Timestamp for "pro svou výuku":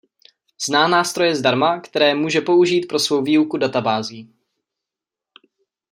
2.87-3.57